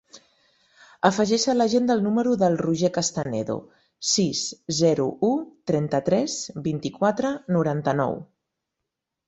Afegeix 1.09 1.43
a 1.51 1.53
l'agenda 1.57 1.97
el 1.97 2.01
número 2.05 2.31
del 2.43 2.57
Roger 2.61 2.91
Castanedo: 2.95 3.59
sis, 4.13 4.43
zero, 4.79 5.07
u, 5.29 5.31
trenta-tres, 5.73 6.41
vint-i-quatre, 6.71 7.35
noranta-nou. 7.59 8.21